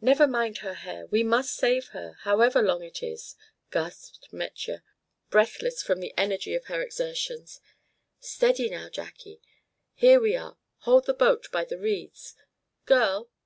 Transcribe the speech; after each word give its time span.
"Never 0.00 0.26
mind 0.26 0.60
her 0.64 0.72
hair. 0.72 1.06
We 1.08 1.22
must 1.22 1.54
save 1.54 1.88
her, 1.88 2.16
however 2.22 2.62
long 2.62 2.82
it 2.82 3.02
is," 3.02 3.36
gasped 3.70 4.32
Metje, 4.32 4.80
breathless 5.28 5.82
from 5.82 6.00
the 6.00 6.14
energy 6.16 6.54
of 6.54 6.64
her 6.68 6.80
exertions. 6.80 7.60
"Steady, 8.20 8.70
now, 8.70 8.88
Jacque, 8.88 9.36
here 9.92 10.18
we 10.18 10.34
are; 10.34 10.56
hold 10.88 11.04
the 11.04 11.12
boat 11.12 11.48
by 11.52 11.66
the 11.66 11.76
reeds. 11.76 12.36
Girl! 12.86 13.28